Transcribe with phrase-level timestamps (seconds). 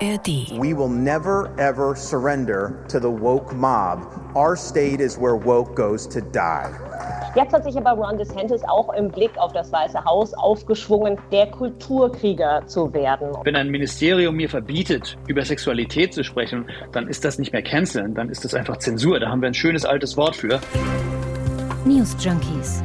[0.00, 0.58] ARD.
[0.58, 4.06] We will never ever surrender to the woke mob.
[4.34, 6.70] Our state is where woke goes to die.
[7.36, 11.48] Jetzt hat sich aber Ron DeSantis auch im Blick auf das Weiße Haus aufgeschwungen, der
[11.50, 13.28] Kulturkrieger zu werden.
[13.44, 18.14] Wenn ein Ministerium mir verbietet, über Sexualität zu sprechen, dann ist das nicht mehr canceln,
[18.14, 19.20] dann ist das einfach Zensur.
[19.20, 20.60] Da haben wir ein schönes altes Wort für.
[21.84, 22.82] News Junkies.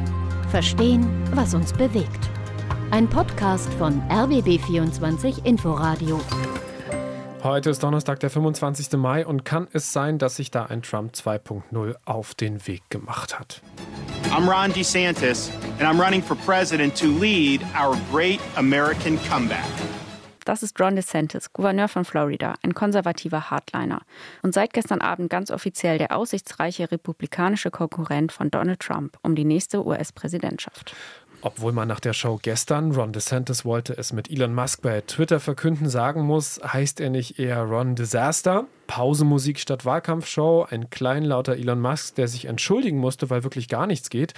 [0.50, 2.30] Verstehen, was uns bewegt.
[2.92, 6.20] Ein Podcast von RBB24 Inforadio.
[7.42, 8.92] Heute ist Donnerstag, der 25.
[8.98, 13.38] Mai und kann es sein, dass sich da ein Trump 2.0 auf den Weg gemacht
[13.38, 13.60] hat.
[14.30, 19.64] I'm Ron DeSantis and I'm running for president to lead our great American comeback.
[20.46, 24.02] Das ist Ron DeSantis, Gouverneur von Florida, ein konservativer Hardliner
[24.42, 29.44] und seit gestern Abend ganz offiziell der aussichtsreiche republikanische Konkurrent von Donald Trump um die
[29.44, 30.94] nächste US-Präsidentschaft.
[31.42, 35.38] Obwohl man nach der Show gestern, Ron DeSantis wollte es mit Elon Musk bei Twitter
[35.38, 38.66] verkünden, sagen muss, heißt er nicht eher Ron Disaster?
[38.86, 44.10] Pausemusik statt Wahlkampfshow, ein kleinlauter Elon Musk, der sich entschuldigen musste, weil wirklich gar nichts
[44.10, 44.34] geht.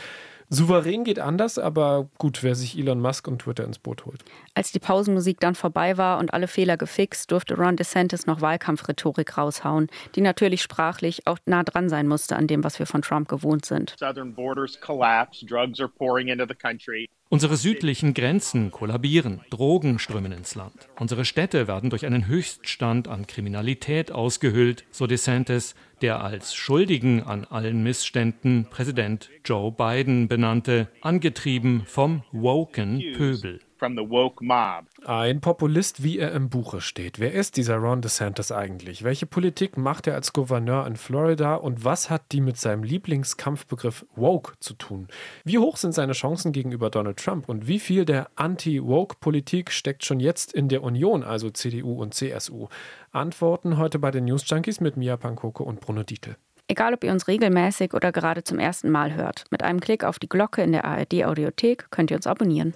[0.50, 4.24] Souverän geht anders, aber gut, wer sich Elon Musk und Twitter ins Boot holt.
[4.54, 9.36] Als die Pausenmusik dann vorbei war und alle Fehler gefixt, durfte Ron DeSantis noch Wahlkampfrhetorik
[9.36, 13.28] raushauen, die natürlich sprachlich auch nah dran sein musste an dem, was wir von Trump
[13.28, 13.94] gewohnt sind.
[13.98, 17.08] Southern borders collapse, drugs are pouring into the country.
[17.30, 20.88] Unsere südlichen Grenzen kollabieren, Drogen strömen ins Land.
[20.98, 27.44] Unsere Städte werden durch einen Höchststand an Kriminalität ausgehöhlt, so DeSantis, der als Schuldigen an
[27.44, 33.60] allen Missständen Präsident Joe Biden benannte, angetrieben vom woken Pöbel.
[33.78, 34.86] From the woke mob.
[35.04, 37.20] Ein Populist, wie er im Buche steht.
[37.20, 39.04] Wer ist dieser Ron DeSantis eigentlich?
[39.04, 44.04] Welche Politik macht er als Gouverneur in Florida und was hat die mit seinem Lieblingskampfbegriff
[44.16, 45.06] woke zu tun?
[45.44, 50.18] Wie hoch sind seine Chancen gegenüber Donald Trump und wie viel der Anti-Woke-Politik steckt schon
[50.18, 52.66] jetzt in der Union, also CDU und CSU?
[53.12, 56.36] Antworten heute bei den News Junkies mit Mia Pankoko und Bruno Dietl.
[56.70, 60.18] Egal, ob ihr uns regelmäßig oder gerade zum ersten Mal hört, mit einem Klick auf
[60.18, 62.74] die Glocke in der ARD-Audiothek könnt ihr uns abonnieren.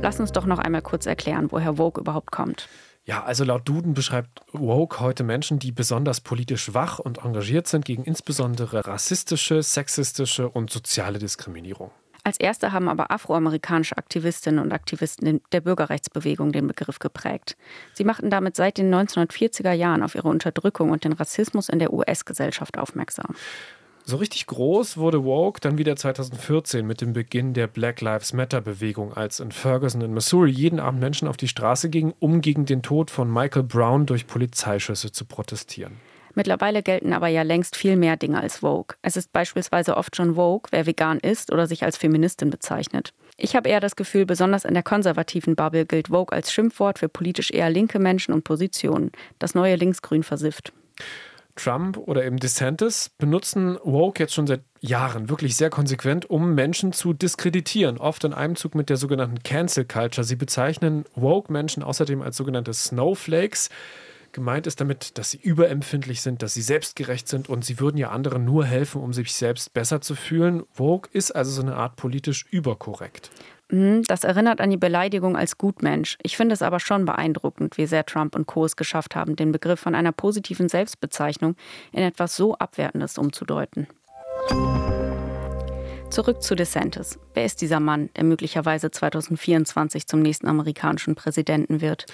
[0.00, 2.68] Lass uns doch noch einmal kurz erklären, woher Vogue überhaupt kommt.
[3.04, 7.84] Ja, also laut Duden beschreibt Woke heute Menschen, die besonders politisch wach und engagiert sind
[7.84, 11.90] gegen insbesondere rassistische, sexistische und soziale Diskriminierung.
[12.22, 17.56] Als erste haben aber afroamerikanische Aktivistinnen und Aktivisten der Bürgerrechtsbewegung den Begriff geprägt.
[17.94, 21.92] Sie machten damit seit den 1940er Jahren auf ihre Unterdrückung und den Rassismus in der
[21.92, 23.34] US-Gesellschaft aufmerksam.
[24.08, 29.12] So richtig groß wurde Woke dann wieder 2014 mit dem Beginn der Black Lives Matter-Bewegung,
[29.12, 32.80] als in Ferguson in Missouri jeden Abend Menschen auf die Straße gingen, um gegen den
[32.80, 36.00] Tod von Michael Brown durch Polizeischüsse zu protestieren.
[36.34, 38.96] Mittlerweile gelten aber ja längst viel mehr Dinge als Vogue.
[39.02, 43.12] Es ist beispielsweise oft schon Vogue, wer vegan ist oder sich als Feministin bezeichnet.
[43.36, 47.10] Ich habe eher das Gefühl, besonders in der konservativen Bubble gilt Vogue als Schimpfwort für
[47.10, 49.12] politisch eher linke Menschen und Positionen.
[49.38, 50.72] Das neue Linksgrün versifft.
[51.58, 56.92] Trump oder eben DeSantis benutzen Woke jetzt schon seit Jahren wirklich sehr konsequent, um Menschen
[56.92, 57.98] zu diskreditieren.
[57.98, 60.24] Oft in einem Zug mit der sogenannten Cancel Culture.
[60.24, 63.70] Sie bezeichnen Woke-Menschen außerdem als sogenannte Snowflakes.
[64.32, 68.10] Gemeint ist damit, dass sie überempfindlich sind, dass sie selbstgerecht sind und sie würden ja
[68.10, 70.64] anderen nur helfen, um sich selbst besser zu fühlen.
[70.70, 73.30] Vogue ist also so eine Art politisch überkorrekt.
[73.70, 76.16] Das erinnert an die Beleidigung als Gutmensch.
[76.22, 78.64] Ich finde es aber schon beeindruckend, wie sehr Trump und Co.
[78.64, 81.54] es geschafft haben, den Begriff von einer positiven Selbstbezeichnung
[81.92, 83.86] in etwas so Abwertendes umzudeuten.
[86.10, 87.18] Zurück zu DeSantis.
[87.34, 92.06] Wer ist dieser Mann, der möglicherweise 2024 zum nächsten amerikanischen Präsidenten wird?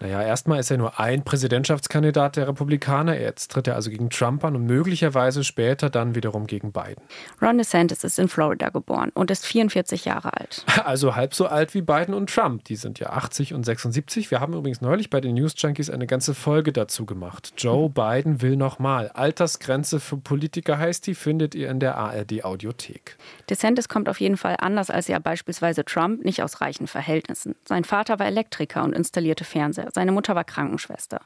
[0.00, 3.18] Naja, erstmal ist er nur ein Präsidentschaftskandidat der Republikaner.
[3.18, 7.02] Jetzt tritt er also gegen Trump an und möglicherweise später dann wiederum gegen Biden.
[7.40, 10.64] Ron DeSantis ist in Florida geboren und ist 44 Jahre alt.
[10.86, 12.62] Also halb so alt wie Biden und Trump.
[12.64, 14.30] Die sind ja 80 und 76.
[14.30, 17.54] Wir haben übrigens neulich bei den News Junkies eine ganze Folge dazu gemacht.
[17.56, 19.08] Joe Biden will nochmal.
[19.08, 23.16] Altersgrenze für Politiker heißt die, findet ihr in der ARD Audiothek.
[23.50, 27.56] DeSantis kommt auf jeden Fall anders als ja beispielsweise Trump nicht aus reichen Verhältnissen.
[27.64, 29.85] Sein Vater war Elektriker und installierte Fernseher.
[29.94, 31.20] Seine Mutter war Krankenschwester.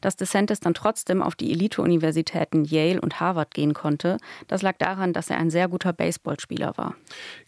[0.00, 4.18] Dass DeSantis dann trotzdem auf die Elite-Universitäten Yale und Harvard gehen konnte,
[4.48, 6.94] das lag daran, dass er ein sehr guter Baseballspieler war.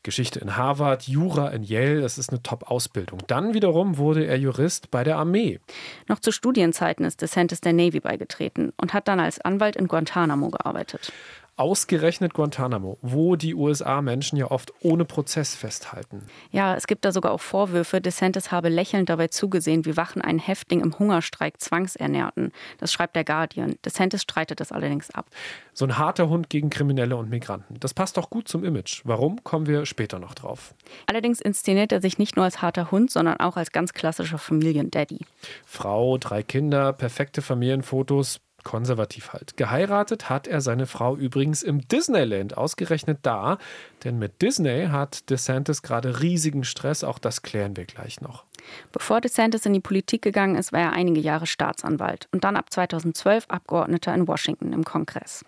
[0.03, 3.21] Geschichte in Harvard, Jura in Yale, das ist eine Top-Ausbildung.
[3.27, 5.61] Dann wiederum wurde er Jurist bei der Armee.
[6.09, 10.51] Noch zu Studienzeiten ist DeSantis der Navy beigetreten und hat dann als Anwalt in Guantanamo
[10.51, 11.13] gearbeitet.
[11.59, 16.23] Ausgerechnet Guantanamo, wo die USA Menschen ja oft ohne Prozess festhalten.
[16.51, 20.39] Ja, es gibt da sogar auch Vorwürfe, DeSantis habe lächelnd dabei zugesehen, wie Wachen einen
[20.39, 22.53] Häftling im Hungerstreik zwangsernährten.
[22.77, 23.77] Das schreibt der Guardian.
[23.87, 25.31] DeSantis streitet das allerdings ab.
[25.73, 27.81] So ein harter Hund gegen Kriminelle und Migranten.
[27.81, 29.01] Das passt auch gut zum Image.
[29.05, 30.75] Warum, kommen wir später noch drauf.
[31.07, 35.21] Allerdings inszeniert er sich nicht nur als harter Hund, sondern auch als ganz klassischer Familiendaddy.
[35.65, 39.57] Frau, drei Kinder, perfekte Familienfotos, konservativ halt.
[39.57, 43.59] Geheiratet hat er seine Frau übrigens im Disneyland, ausgerechnet da,
[44.03, 48.45] denn mit Disney hat DeSantis gerade riesigen Stress, auch das klären wir gleich noch.
[48.91, 52.73] Bevor DeSantis in die Politik gegangen ist, war er einige Jahre Staatsanwalt und dann ab
[52.73, 55.45] 2012 Abgeordneter in Washington im Kongress.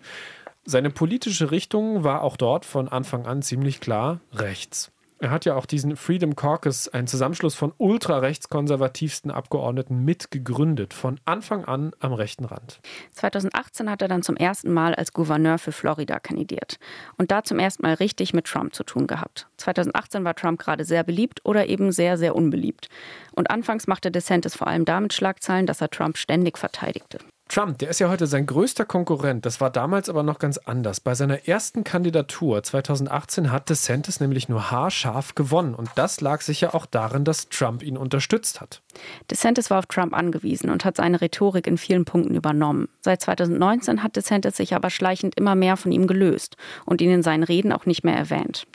[0.63, 4.93] Seine politische Richtung war auch dort von Anfang an ziemlich klar rechts.
[5.21, 11.65] Er hat ja auch diesen Freedom Caucus, einen Zusammenschluss von ultrarechtskonservativsten Abgeordneten, mitgegründet, von Anfang
[11.65, 12.79] an am rechten Rand.
[13.11, 16.79] 2018 hat er dann zum ersten Mal als Gouverneur für Florida kandidiert
[17.17, 19.47] und da zum ersten Mal richtig mit Trump zu tun gehabt.
[19.57, 22.87] 2018 war Trump gerade sehr beliebt oder eben sehr, sehr unbeliebt.
[23.33, 27.19] Und anfangs machte DeSantis vor allem damit Schlagzeilen, dass er Trump ständig verteidigte.
[27.49, 29.43] Trump, der ist ja heute sein größter Konkurrent.
[29.43, 30.99] Das war damals aber noch ganz anders.
[30.99, 35.73] Bei seiner ersten Kandidatur 2018 hat DeSantis nämlich nur haarscharf gewonnen.
[35.73, 38.83] Und das lag sicher auch darin, dass Trump ihn unterstützt hat.
[39.31, 42.87] DeSantis war auf Trump angewiesen und hat seine Rhetorik in vielen Punkten übernommen.
[43.01, 46.55] Seit 2019 hat DeSantis sich aber schleichend immer mehr von ihm gelöst
[46.85, 48.67] und ihn in seinen Reden auch nicht mehr erwähnt.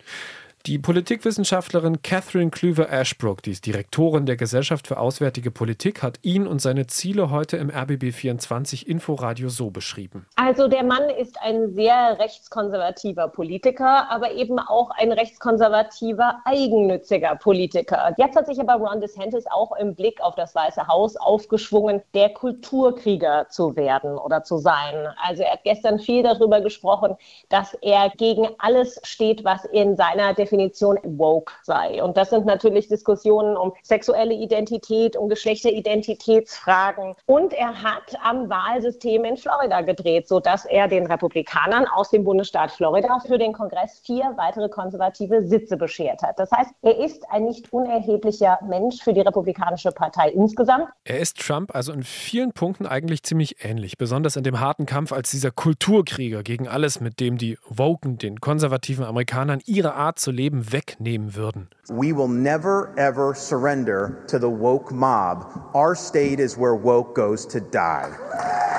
[0.66, 6.62] Die Politikwissenschaftlerin Catherine Klüver-Ashbrook, die ist Direktorin der Gesellschaft für Auswärtige Politik, hat ihn und
[6.62, 10.24] seine Ziele heute im RBB24 Inforadio so beschrieben.
[10.36, 18.14] Also der Mann ist ein sehr rechtskonservativer Politiker, aber eben auch ein rechtskonservativer, eigennütziger Politiker.
[18.16, 22.30] Jetzt hat sich aber Ron DeSantis auch im Blick auf das Weiße Haus aufgeschwungen, der
[22.30, 25.08] Kulturkrieger zu werden oder zu sein.
[25.22, 27.16] Also er hat gestern viel darüber gesprochen,
[27.50, 32.02] dass er gegen alles steht, was in seiner Definition Definition woke sei.
[32.02, 37.14] Und das sind natürlich Diskussionen um sexuelle Identität, um Geschlechteridentitätsfragen.
[37.26, 42.70] Und er hat am Wahlsystem in Florida gedreht, sodass er den Republikanern aus dem Bundesstaat
[42.70, 46.38] Florida für den Kongress vier weitere konservative Sitze beschert hat.
[46.38, 50.88] Das heißt, er ist ein nicht unerheblicher Mensch für die Republikanische Partei insgesamt.
[51.04, 55.12] Er ist Trump also in vielen Punkten eigentlich ziemlich ähnlich, besonders in dem harten Kampf
[55.12, 60.30] als dieser Kulturkrieger gegen alles, mit dem die Woken, den konservativen Amerikanern, ihre Art zu
[60.30, 61.68] leben, Leben wegnehmen würden.
[61.88, 65.46] We will never ever surrender to the woke mob.
[65.74, 68.12] Our state is where woke goes to die.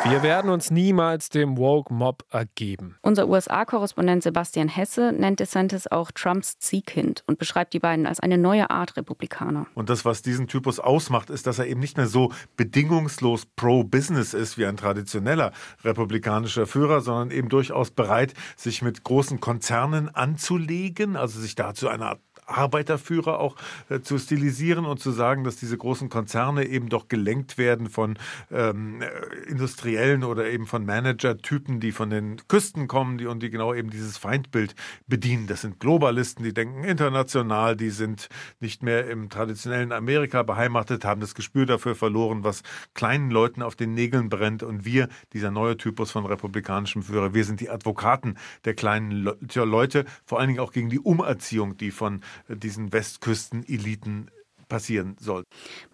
[0.08, 2.96] Wir werden uns niemals dem Woke Mob ergeben.
[3.02, 8.38] Unser USA-Korrespondent Sebastian Hesse nennt DeSantis auch Trumps Ziehkind und beschreibt die beiden als eine
[8.38, 9.66] neue Art Republikaner.
[9.74, 14.36] Und das, was diesen Typus ausmacht, ist, dass er eben nicht mehr so bedingungslos pro-Business
[14.36, 15.52] ist wie ein traditioneller
[15.84, 22.10] republikanischer Führer, sondern eben durchaus bereit, sich mit großen Konzernen anzulegen, also sich dazu einer
[22.10, 23.56] Art Arbeiterführer auch
[23.90, 28.18] äh, zu stilisieren und zu sagen, dass diese großen Konzerne eben doch gelenkt werden von
[28.52, 33.50] ähm, äh, Industriellen oder eben von Managertypen, die von den Küsten kommen die, und die
[33.50, 34.76] genau eben dieses Feindbild
[35.08, 35.48] bedienen.
[35.48, 41.22] Das sind Globalisten, die denken international, die sind nicht mehr im traditionellen Amerika beheimatet, haben
[41.22, 42.64] das Gespür dafür verloren, was
[42.94, 44.64] kleinen Leuten auf den Nägeln brennt.
[44.64, 49.12] Und wir, dieser neue Typus von republikanischem Führer, wir sind die Advokaten der kleinen
[49.54, 54.30] Leute, vor allen Dingen auch gegen die Umerziehung, die von diesen Westküsten-Eliten
[54.68, 55.44] passieren soll.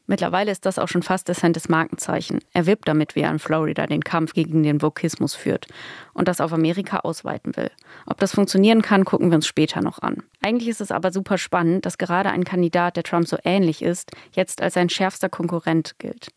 [0.07, 2.39] Mittlerweile ist das auch schon fast DeSantis Markenzeichen.
[2.53, 5.67] Er wirbt damit, wie er in Florida den Kampf gegen den Vokismus führt
[6.13, 7.71] und das auf Amerika ausweiten will.
[8.05, 10.23] Ob das funktionieren kann, gucken wir uns später noch an.
[10.41, 14.11] Eigentlich ist es aber super spannend, dass gerade ein Kandidat, der Trump so ähnlich ist,
[14.33, 16.29] jetzt als sein schärfster Konkurrent gilt.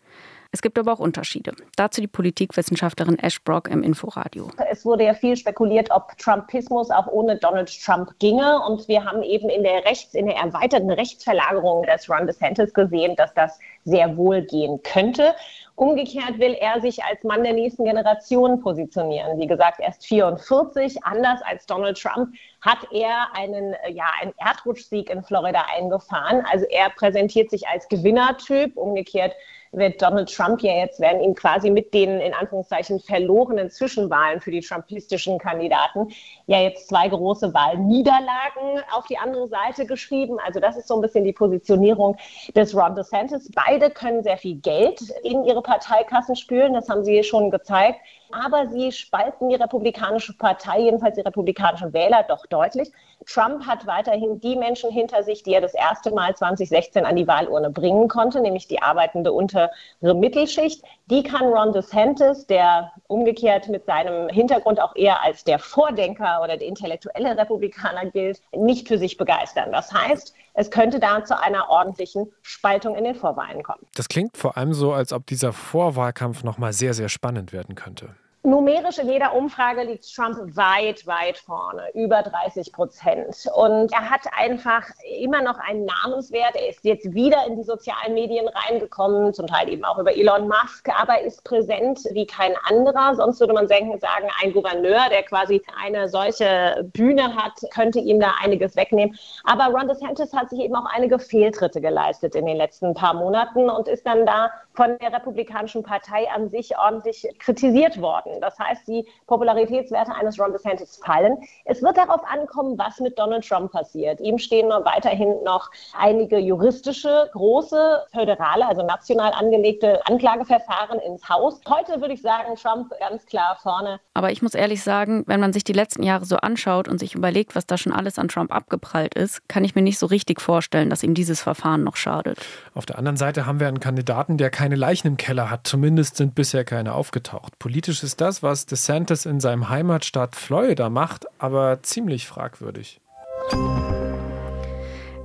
[0.55, 1.51] Es gibt aber auch Unterschiede.
[1.75, 4.51] Dazu die Politikwissenschaftlerin Ash Brock im Inforadio.
[4.71, 8.61] Es wurde ja viel spekuliert, ob Trumpismus auch ohne Donald Trump ginge.
[8.65, 13.17] Und wir haben eben in der Rechts, in der erweiterten Rechtsverlagerung des Ron DeSantis gesehen,
[13.17, 15.35] dass das sehr wohl gehen könnte.
[15.75, 19.41] Umgekehrt will er sich als Mann der nächsten Generation positionieren.
[19.41, 21.03] Wie gesagt, er ist 44.
[21.03, 26.47] Anders als Donald Trump hat er einen, ja, einen Erdrutschsieg in Florida eingefahren.
[26.49, 28.77] Also er präsentiert sich als Gewinnertyp.
[28.77, 29.33] Umgekehrt
[29.77, 34.51] wird Donald Trump ja jetzt, werden ihm quasi mit den in Anführungszeichen verlorenen Zwischenwahlen für
[34.51, 36.09] die trumpistischen Kandidaten
[36.47, 40.39] ja jetzt zwei große Wahlniederlagen auf die andere Seite geschrieben.
[40.45, 42.17] Also das ist so ein bisschen die Positionierung
[42.55, 43.51] des Ron DeSantis.
[43.55, 48.01] Beide können sehr viel Geld in ihre Parteikassen spülen, das haben sie schon gezeigt
[48.35, 52.91] aber sie spalten die Republikanische Partei, jedenfalls die republikanischen Wähler, doch deutlich.
[53.27, 57.27] Trump hat weiterhin die Menschen hinter sich, die er das erste Mal 2016 an die
[57.27, 60.83] Wahlurne bringen konnte, nämlich die arbeitende untere Mittelschicht.
[61.07, 66.57] Die kann Ron DeSantis, der umgekehrt mit seinem Hintergrund auch eher als der Vordenker oder
[66.57, 69.73] der intellektuelle Republikaner gilt, nicht für sich begeistern.
[69.73, 73.87] Das heißt, es könnte da zu einer ordentlichen Spaltung in den Vorwahlen kommen.
[73.97, 77.75] Das klingt vor allem so, als ob dieser Vorwahlkampf noch mal sehr, sehr spannend werden
[77.75, 78.15] könnte.
[78.47, 83.49] Numerisch in jeder Umfrage liegt Trump weit, weit vorne, über 30 Prozent.
[83.55, 84.83] Und er hat einfach
[85.19, 86.55] immer noch einen Namenswert.
[86.55, 90.47] Er ist jetzt wieder in die sozialen Medien reingekommen, zum Teil eben auch über Elon
[90.47, 93.15] Musk, aber ist präsent wie kein anderer.
[93.15, 93.99] Sonst würde man sagen,
[94.43, 99.19] ein Gouverneur, der quasi eine solche Bühne hat, könnte ihm da einiges wegnehmen.
[99.45, 103.71] Aber Ron DeSantis hat sich eben auch einige Fehltritte geleistet in den letzten paar Monaten
[103.71, 108.41] und ist dann da von der Republikanischen Partei an sich ordentlich kritisiert worden.
[108.41, 111.39] Das heißt, die Popularitätswerte eines Ron DeSantis fallen.
[111.65, 114.21] Es wird darauf ankommen, was mit Donald Trump passiert.
[114.21, 121.61] Ihm stehen noch weiterhin noch einige juristische, große, föderale, also national angelegte Anklageverfahren ins Haus.
[121.69, 124.01] Heute würde ich sagen, Trump ganz klar vorne.
[124.15, 127.15] Aber ich muss ehrlich sagen, wenn man sich die letzten Jahre so anschaut und sich
[127.15, 130.41] überlegt, was da schon alles an Trump abgeprallt ist, kann ich mir nicht so richtig
[130.41, 132.39] vorstellen, dass ihm dieses Verfahren noch schadet.
[132.75, 135.67] Auf der anderen Seite haben wir einen Kandidaten, der keine Leichen im Keller hat.
[135.67, 137.59] Zumindest sind bisher keine aufgetaucht.
[137.59, 142.99] Politisch ist das, was DeSantis in seinem Heimatstaat Florida macht, aber ziemlich fragwürdig.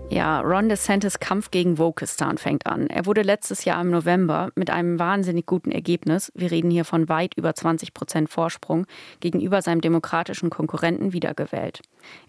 [0.09, 2.87] Ja, Ron DeSantis Kampf gegen Wokistan fängt an.
[2.87, 7.07] Er wurde letztes Jahr im November mit einem wahnsinnig guten Ergebnis, wir reden hier von
[7.07, 8.87] weit über 20 Prozent Vorsprung,
[9.21, 11.81] gegenüber seinem demokratischen Konkurrenten wiedergewählt.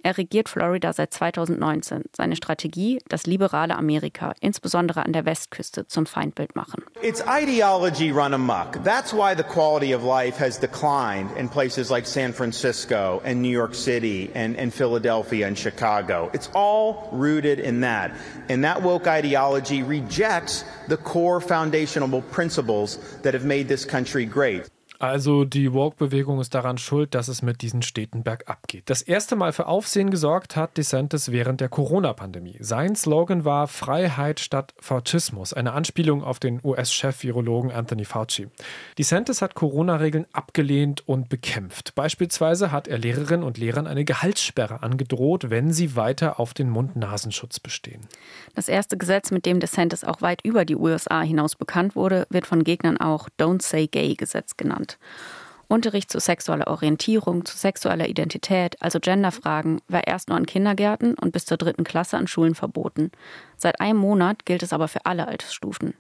[0.02, 2.04] Er regiert Florida seit 2019.
[2.16, 6.84] Seine Strategie, das liberale Amerika, insbesondere an der Westküste, zum Feindbild machen.
[7.02, 8.82] It's ideology run amok.
[8.82, 13.52] That's why the quality of life has declined in places like San Francisco and New
[13.52, 16.30] York City and, and Philadelphia and Chicago.
[16.32, 18.12] It's all rooted in that.
[18.48, 24.68] And that woke ideology rejects the core foundational principles that have made this country great.
[25.00, 28.90] Also die Woke-Bewegung ist daran schuld, dass es mit diesen Städten bergab geht.
[28.90, 32.58] Das erste Mal für Aufsehen gesorgt hat DeSantis während der Corona-Pandemie.
[32.60, 38.48] Sein Slogan war Freiheit statt Faucismus, eine Anspielung auf den US-Chef-Virologen Anthony Fauci.
[38.98, 41.94] DeSantis hat Corona-Regeln abgelehnt und bekämpft.
[41.94, 47.58] Beispielsweise hat er Lehrerinnen und Lehrern eine Gehaltssperre angedroht, wenn sie weiter auf den Mund-Nasenschutz
[47.58, 48.02] bestehen.
[48.54, 52.46] Das erste Gesetz, mit dem DeSantis auch weit über die USA hinaus bekannt wurde, wird
[52.46, 54.89] von Gegnern auch Don't Say Gay Gesetz genannt.
[55.68, 61.30] Unterricht zu sexueller Orientierung, zu sexueller Identität, also Genderfragen, war erst nur an Kindergärten und
[61.30, 63.12] bis zur dritten Klasse an Schulen verboten.
[63.62, 65.92] Seit einem Monat gilt es aber für alle Altersstufen.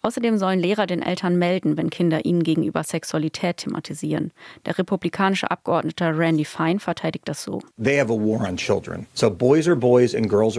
[0.00, 4.32] Außerdem sollen Lehrer den Eltern melden, wenn Kinder ihnen gegenüber Sexualität thematisieren.
[4.64, 7.60] Der republikanische Abgeordnete Randy Fine verteidigt das so.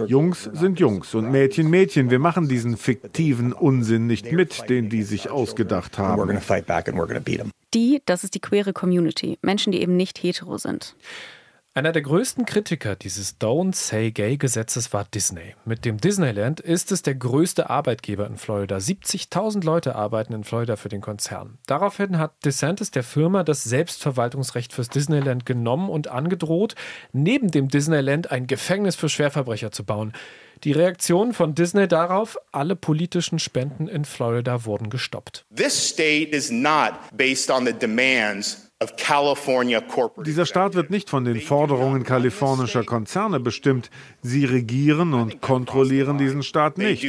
[0.06, 2.10] Jungs sind Jungs und Mädchen Mädchen.
[2.10, 6.40] Wir machen diesen fiktiven Unsinn nicht mit, den die sich ausgedacht haben.
[7.74, 10.94] Die, das ist die queere Community, Menschen, die eben nicht hetero sind.
[11.76, 15.56] Einer der größten Kritiker dieses Don't Say Gay Gesetzes war Disney.
[15.64, 18.76] Mit dem Disneyland ist es der größte Arbeitgeber in Florida.
[18.76, 21.58] 70.000 Leute arbeiten in Florida für den Konzern.
[21.66, 26.76] Daraufhin hat DeSantis der Firma das Selbstverwaltungsrecht fürs Disneyland genommen und angedroht,
[27.12, 30.12] neben dem Disneyland ein Gefängnis für Schwerverbrecher zu bauen.
[30.62, 35.44] Die Reaktion von Disney darauf, alle politischen Spenden in Florida wurden gestoppt.
[35.52, 38.70] This state is not based on the demands
[40.24, 43.90] dieser Staat wird nicht von den Forderungen kalifornischer Konzerne bestimmt.
[44.22, 47.04] Sie regieren und kontrollieren diesen Staat nicht.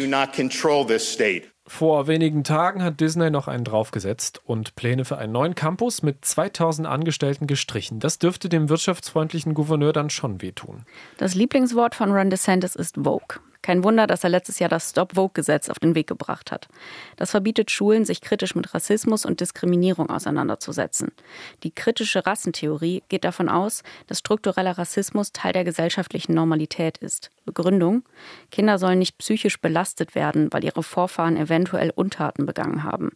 [1.67, 6.24] Vor wenigen Tagen hat Disney noch einen draufgesetzt und Pläne für einen neuen Campus mit
[6.24, 8.00] 2000 Angestellten gestrichen.
[8.00, 10.86] Das dürfte dem wirtschaftsfreundlichen Gouverneur dann schon wehtun.
[11.17, 13.39] Das Lieblingswort von Ron DeSantis ist Vogue.
[13.65, 16.67] Kein Wunder, dass er letztes Jahr das Stop-Vogue-Gesetz auf den Weg gebracht hat.
[17.15, 21.12] Das verbietet Schulen, sich kritisch mit Rassismus und Diskriminierung auseinanderzusetzen.
[21.63, 27.31] Die kritische Rassentheorie geht davon aus, dass struktureller Rassismus Teil der gesellschaftlichen Normalität ist.
[27.43, 28.03] Begründung:
[28.51, 33.13] Kinder sollen nicht psychisch belastet werden, weil ihre Vorfahren eventuell Untaten begangen haben.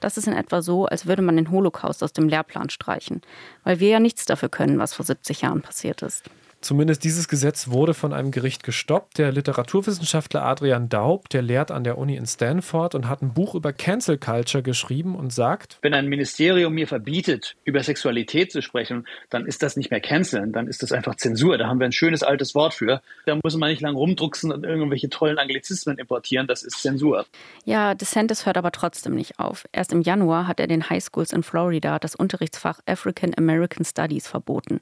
[0.00, 3.22] Das ist in etwa so, als würde man den Holocaust aus dem Lehrplan streichen,
[3.62, 6.24] weil wir ja nichts dafür können, was vor 70 Jahren passiert ist.
[6.64, 9.18] Zumindest dieses Gesetz wurde von einem Gericht gestoppt.
[9.18, 13.54] Der Literaturwissenschaftler Adrian Daub, der lehrt an der Uni in Stanford und hat ein Buch
[13.54, 19.06] über Cancel Culture geschrieben und sagt, wenn ein Ministerium mir verbietet, über Sexualität zu sprechen,
[19.28, 21.58] dann ist das nicht mehr Canceln, dann ist das einfach Zensur.
[21.58, 23.02] Da haben wir ein schönes altes Wort für.
[23.26, 26.46] Da muss man nicht lang rumdrucksen und irgendwelche tollen Anglizismen importieren.
[26.46, 27.26] Das ist Zensur.
[27.66, 29.66] Ja, DeSantis hört aber trotzdem nicht auf.
[29.72, 34.80] Erst im Januar hat er den Highschools in Florida das Unterrichtsfach African American Studies verboten.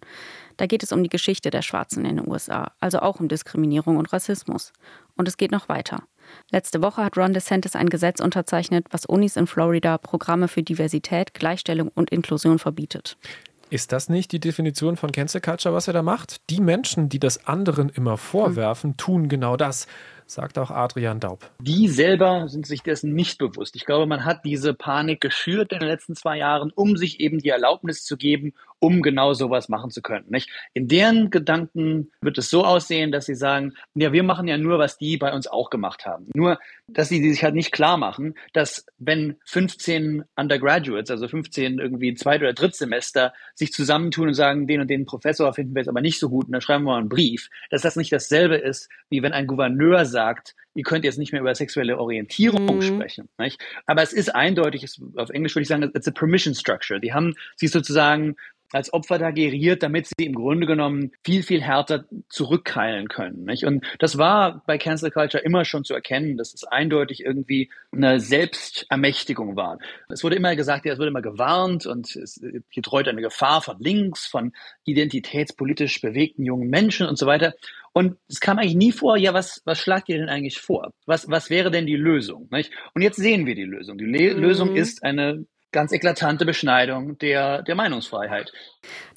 [0.56, 3.97] Da geht es um die Geschichte der Schwarzen in den USA, also auch um Diskriminierung
[3.97, 4.73] und Rassismus.
[5.17, 6.02] Und es geht noch weiter.
[6.50, 11.33] Letzte Woche hat Ron DeSantis ein Gesetz unterzeichnet, was Unis in Florida Programme für Diversität,
[11.33, 13.17] Gleichstellung und Inklusion verbietet.
[13.71, 16.43] Ist das nicht die Definition von Cancel Culture, was er da macht?
[16.50, 19.87] Die Menschen, die das anderen immer vorwerfen, tun genau das
[20.33, 21.50] sagt auch Adrian Daub.
[21.61, 23.76] Die selber sind sich dessen nicht bewusst.
[23.76, 27.38] Ich glaube, man hat diese Panik geschürt in den letzten zwei Jahren, um sich eben
[27.38, 30.26] die Erlaubnis zu geben, um genau sowas machen zu können.
[30.28, 30.50] Nicht?
[30.74, 34.80] In deren Gedanken wird es so aussehen, dass sie sagen, ja, wir machen ja nur,
[34.80, 36.26] was die bei uns auch gemacht haben.
[36.34, 36.58] Nur,
[36.88, 42.40] dass sie sich halt nicht klar machen, dass wenn 15 Undergraduates, also 15 irgendwie Zweit-
[42.40, 46.18] oder Drittsemester, sich zusammentun und sagen, den und den Professor finden wir jetzt aber nicht
[46.18, 49.22] so gut und dann schreiben wir mal einen Brief, dass das nicht dasselbe ist, wie
[49.22, 52.82] wenn ein Gouverneur sagt, ihr könnt jetzt nicht mehr über sexuelle Orientierung mhm.
[52.82, 53.28] sprechen.
[53.38, 53.60] Nicht?
[53.86, 54.86] Aber es ist eindeutig,
[55.16, 57.00] auf Englisch würde ich sagen, it's a permission structure.
[57.00, 58.36] Die haben sich sozusagen
[58.73, 63.45] als Opfer da geriert, damit sie im Grunde genommen viel, viel härter zurückkeilen können.
[63.45, 63.64] Nicht?
[63.64, 68.21] Und das war bei Cancel Culture immer schon zu erkennen, dass es eindeutig irgendwie eine
[68.21, 69.79] Selbstermächtigung war.
[70.09, 72.41] Es wurde immer gesagt, ja, es wurde immer gewarnt und es,
[72.83, 74.52] droht eine Gefahr von links, von
[74.85, 77.55] identitätspolitisch bewegten jungen Menschen und so weiter.
[77.93, 80.93] Und es kam eigentlich nie vor, ja, was, was schlagt ihr denn eigentlich vor?
[81.05, 82.49] Was, was wäre denn die Lösung?
[82.50, 82.73] Nicht?
[82.95, 83.99] Und jetzt sehen wir die Lösung.
[83.99, 84.41] Die Le mhm.
[84.41, 88.52] Lösung ist eine ganz eklatante Beschneidung der, der Meinungsfreiheit.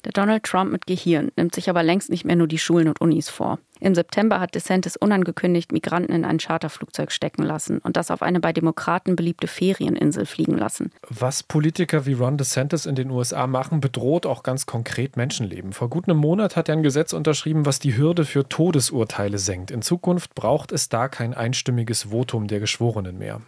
[0.04, 3.00] Der Donald Trump mit Gehirn nimmt sich aber längst nicht mehr nur die Schulen und
[3.00, 3.58] Unis vor.
[3.80, 8.40] Im September hat DeSantis unangekündigt Migranten in ein Charterflugzeug stecken lassen und das auf eine
[8.40, 10.92] bei Demokraten beliebte Ferieninsel fliegen lassen.
[11.08, 15.72] Was Politiker wie Ron DeSantis in den USA machen, bedroht auch ganz konkret Menschenleben.
[15.72, 19.70] Vor gut einem Monat hat er ein Gesetz unterschrieben, was die Hürde für Todesurteile senkt.
[19.70, 23.42] In Zukunft braucht es da kein einstimmiges Votum der Geschworenen mehr.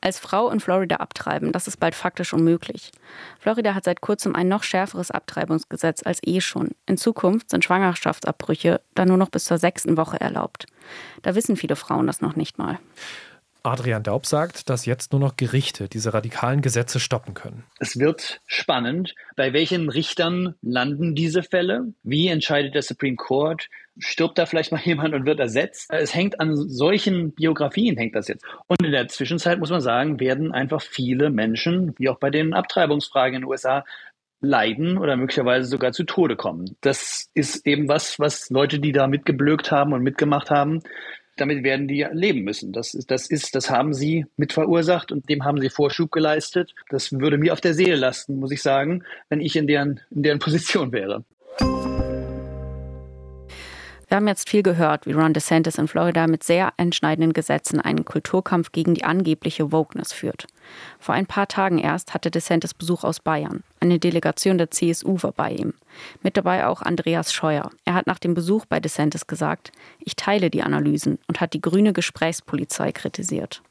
[0.00, 2.92] Als Frau in Florida abtreiben, das ist bald faktisch unmöglich.
[3.38, 6.70] Florida hat seit kurzem ein noch schärferes Abtreibungsgesetz als eh schon.
[6.86, 10.66] In Zukunft sind Schwangerschaftsabbrüche dann nur noch bis zur sechsten Woche erlaubt.
[11.22, 12.78] Da wissen viele Frauen das noch nicht mal.
[13.66, 17.64] Adrian Daub sagt, dass jetzt nur noch Gerichte diese radikalen Gesetze stoppen können.
[17.80, 19.16] Es wird spannend.
[19.34, 21.92] Bei welchen Richtern landen diese Fälle?
[22.04, 23.68] Wie entscheidet der Supreme Court?
[23.98, 25.90] Stirbt da vielleicht mal jemand und wird ersetzt?
[25.92, 28.44] Es hängt an solchen Biografien, hängt das jetzt.
[28.68, 32.54] Und in der Zwischenzeit muss man sagen, werden einfach viele Menschen, wie auch bei den
[32.54, 33.84] Abtreibungsfragen in den USA,
[34.40, 36.76] leiden oder möglicherweise sogar zu Tode kommen.
[36.82, 40.82] Das ist eben was, was Leute, die da mitgeblökt haben und mitgemacht haben,
[41.36, 42.72] damit werden die leben müssen.
[42.72, 46.74] Das ist, das ist, das haben sie mit verursacht und dem haben sie Vorschub geleistet.
[46.90, 50.22] Das würde mir auf der Seele lasten, muss ich sagen, wenn ich in deren, in
[50.22, 51.24] deren Position wäre.
[54.08, 58.04] Wir haben jetzt viel gehört, wie Ron DeSantis in Florida mit sehr entscheidenden Gesetzen einen
[58.04, 60.46] Kulturkampf gegen die angebliche Wokeness führt.
[61.00, 63.64] Vor ein paar Tagen erst hatte DeSantis Besuch aus Bayern.
[63.80, 65.74] Eine Delegation der CSU war bei ihm.
[66.22, 67.70] Mit dabei auch Andreas Scheuer.
[67.84, 71.60] Er hat nach dem Besuch bei DeSantis gesagt, ich teile die Analysen und hat die
[71.60, 73.62] grüne Gesprächspolizei kritisiert.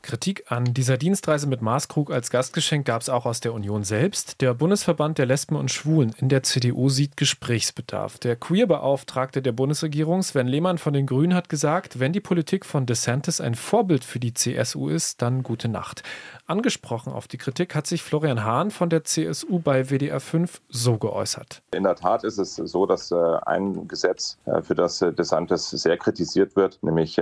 [0.00, 4.40] Kritik an dieser Dienstreise mit Maßkrug als Gastgeschenk gab es auch aus der Union selbst.
[4.40, 8.16] Der Bundesverband der Lesben und Schwulen in der CDU sieht Gesprächsbedarf.
[8.18, 12.86] Der Queerbeauftragte der Bundesregierung, Sven Lehmann von den Grünen, hat gesagt, wenn die Politik von
[12.86, 16.04] DeSantis ein Vorbild für die CSU ist, dann gute Nacht.
[16.46, 20.98] Angesprochen auf die Kritik hat sich Florian Hahn von der CSU bei WDR 5 so
[20.98, 21.62] geäußert.
[21.72, 25.70] In der Tat ist es so, dass äh, ein Gesetz, äh, für das äh, DeSantis
[25.70, 27.20] sehr kritisiert wird, nämlich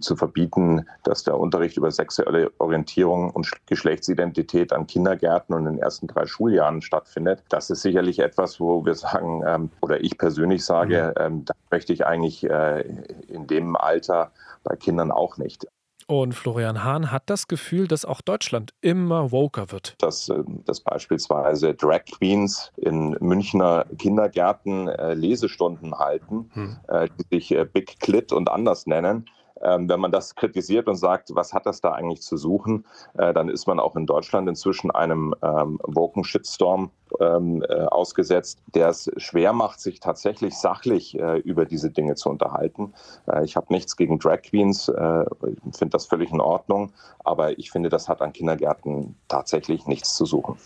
[0.00, 5.82] zu verbieten, dass der Unterricht über sexuelle Orientierung und Geschlechtsidentität an Kindergärten und in den
[5.82, 7.42] ersten drei Schuljahren stattfindet.
[7.48, 11.24] Das ist sicherlich etwas, wo wir sagen, ähm, oder ich persönlich sage, mhm.
[11.24, 14.30] ähm, da möchte ich eigentlich in dem Alter
[14.62, 15.66] bei Kindern auch nicht.
[16.06, 19.94] Und Florian Hahn hat das Gefühl, dass auch Deutschland immer woker wird.
[19.98, 26.76] Dass, ähm, dass beispielsweise Drag Queens in Münchner Kindergärten äh, Lesestunden halten, hm.
[26.88, 29.26] äh, die sich äh, Big Clit und anders nennen
[29.64, 32.84] wenn man das kritisiert und sagt, was hat das da eigentlich zu suchen,
[33.16, 38.58] äh, dann ist man auch in Deutschland inzwischen einem ähm, Woken Shitstorm ähm, äh, ausgesetzt,
[38.74, 42.92] der es schwer macht, sich tatsächlich sachlich äh, über diese Dinge zu unterhalten.
[43.26, 45.24] Äh, ich habe nichts gegen Drag Queens, äh,
[45.72, 46.92] finde das völlig in Ordnung,
[47.24, 50.56] aber ich finde, das hat an Kindergärten tatsächlich nichts zu suchen.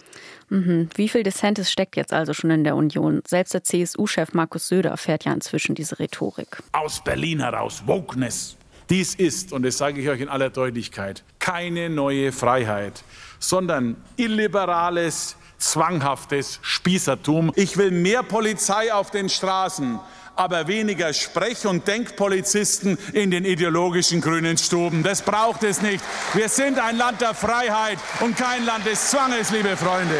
[0.48, 0.88] Mhm.
[0.94, 3.22] Wie viel Dissentes steckt jetzt also schon in der Union?
[3.26, 6.62] Selbst der CSU-Chef Markus Söder fährt ja inzwischen diese Rhetorik.
[6.72, 8.57] Aus Berlin heraus, Wokeness.
[8.90, 13.02] Dies ist, und das sage ich euch in aller Deutlichkeit, keine neue Freiheit,
[13.38, 17.52] sondern illiberales, zwanghaftes Spießertum.
[17.54, 20.00] Ich will mehr Polizei auf den Straßen,
[20.36, 25.02] aber weniger Sprech- und Denkpolizisten in den ideologischen grünen Stuben.
[25.02, 26.02] Das braucht es nicht.
[26.32, 30.18] Wir sind ein Land der Freiheit und kein Land des Zwanges, liebe Freunde.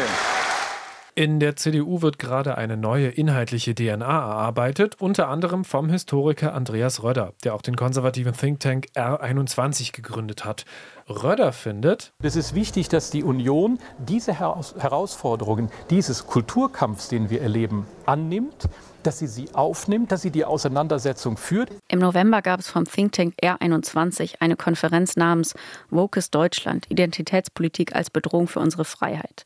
[1.19, 7.03] In der CDU wird gerade eine neue inhaltliche DNA erarbeitet, unter anderem vom Historiker Andreas
[7.03, 10.63] Röder, der auch den konservativen Think Tank R21 gegründet hat.
[11.09, 17.85] Röder findet, es ist wichtig, dass die Union diese Herausforderungen dieses Kulturkampfs, den wir erleben,
[18.05, 18.69] annimmt
[19.03, 21.69] dass sie sie aufnimmt, dass sie die Auseinandersetzung führt.
[21.87, 25.55] Im November gab es vom Think Tank R21 eine Konferenz namens
[25.89, 29.45] Wokes Deutschland, Identitätspolitik als Bedrohung für unsere Freiheit.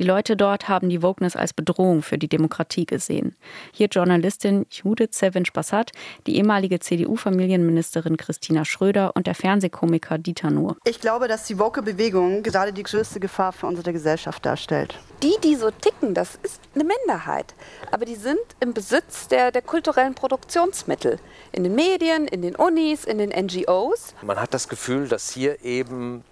[0.00, 3.36] Die Leute dort haben die Wokeness als Bedrohung für die Demokratie gesehen.
[3.72, 5.92] Hier Journalistin Judith Sevinch-Bassat,
[6.26, 10.76] die ehemalige CDU-Familienministerin Christina Schröder und der Fernsehkomiker Dieter Nuhr.
[10.84, 14.98] Ich glaube, dass die Woke-Bewegung gerade die größte Gefahr für unsere Gesellschaft darstellt.
[15.22, 17.54] Die, die so ticken, das ist eine Minderheit.
[17.92, 21.20] Aber die sind im Besitz der, der kulturellen Produktionsmittel.
[21.52, 24.14] In den Medien, in den Unis, in den NGOs.
[24.22, 26.24] Man hat das Gefühl, dass hier eben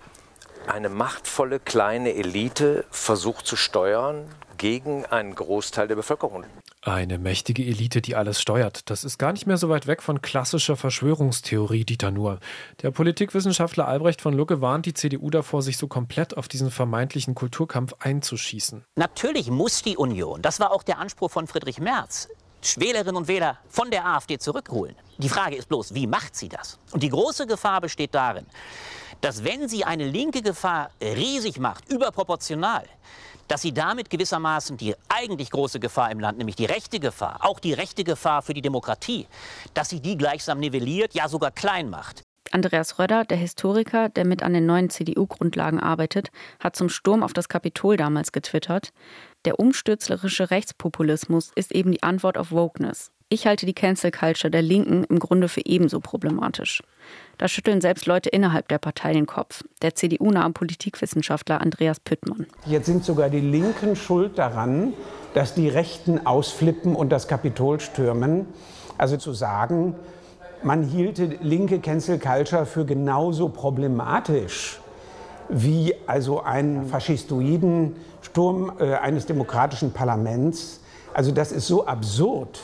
[0.66, 6.44] eine machtvolle kleine Elite versucht zu steuern gegen einen Großteil der Bevölkerung.
[6.83, 8.90] Eine mächtige Elite, die alles steuert.
[8.90, 12.40] Das ist gar nicht mehr so weit weg von klassischer Verschwörungstheorie, Dieter Nuhr.
[12.83, 17.35] Der Politikwissenschaftler Albrecht von Lucke warnt die CDU davor, sich so komplett auf diesen vermeintlichen
[17.35, 18.85] Kulturkampf einzuschießen.
[18.96, 22.29] Natürlich muss die Union, das war auch der Anspruch von Friedrich Merz,
[22.77, 24.96] Wählerinnen und Wähler von der AfD zurückholen.
[25.18, 26.79] Die Frage ist bloß, wie macht sie das?
[26.92, 28.46] Und die große Gefahr besteht darin,
[29.20, 32.85] dass wenn sie eine linke Gefahr riesig macht, überproportional,
[33.48, 37.61] dass sie damit gewissermaßen die eigentlich große Gefahr im Land, nämlich die rechte Gefahr, auch
[37.61, 39.27] die rechte Gefahr für die Demokratie,
[39.75, 42.22] dass sie die gleichsam nivelliert, ja sogar klein macht.
[42.53, 47.33] Andreas Röder, der Historiker, der mit an den neuen CDU-Grundlagen arbeitet, hat zum Sturm auf
[47.33, 48.93] das Kapitol damals getwittert,
[49.45, 53.11] der umstürzlerische Rechtspopulismus ist eben die Antwort auf Wokeness.
[53.29, 56.83] Ich halte die Cancel Culture der Linken im Grunde für ebenso problematisch.
[57.38, 59.65] Da schütteln selbst Leute innerhalb der Partei den Kopf.
[59.81, 62.47] Der CDU-nahe Politikwissenschaftler Andreas Püttmann.
[62.67, 64.93] Jetzt sind sogar die Linken schuld daran,
[65.33, 68.45] dass die Rechten ausflippen und das Kapitol stürmen.
[68.99, 69.95] Also zu sagen,
[70.64, 74.79] man hielte linke Cancel Culture für genauso problematisch
[75.48, 80.81] wie also einen faschistoiden Sturm äh, eines demokratischen Parlaments.
[81.12, 82.61] Also das ist so absurd.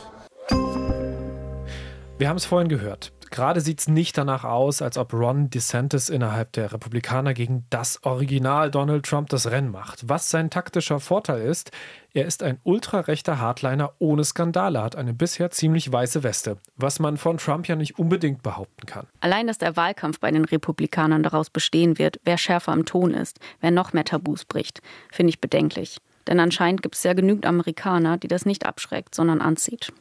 [2.19, 3.13] Wir haben es vorhin gehört.
[3.31, 8.03] Gerade sieht es nicht danach aus, als ob Ron DeSantis innerhalb der Republikaner gegen das
[8.05, 10.09] Original Donald Trump das Rennen macht.
[10.09, 11.71] Was sein taktischer Vorteil ist,
[12.15, 17.17] er ist ein ultrarechter Hardliner ohne Skandale, hat eine bisher ziemlich weiße Weste, was man
[17.17, 19.07] von Trump ja nicht unbedingt behaupten kann.
[19.21, 23.39] Allein, dass der Wahlkampf bei den Republikanern daraus bestehen wird, wer schärfer im Ton ist,
[23.61, 25.99] wer noch mehr Tabus bricht, finde ich bedenklich.
[26.29, 29.93] Denn anscheinend gibt es ja genügend Amerikaner, die das nicht abschreckt, sondern anzieht.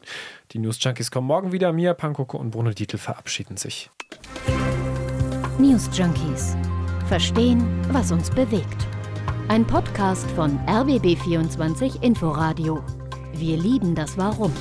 [0.51, 1.73] Die News Junkies kommen morgen wieder.
[1.73, 3.89] Mia Pankoko und Bruno Dietl verabschieden sich.
[5.57, 6.55] News Junkies.
[7.07, 8.85] Verstehen, was uns bewegt.
[9.47, 12.83] Ein Podcast von RBB24 Inforadio.
[13.33, 14.51] Wir lieben das Warum.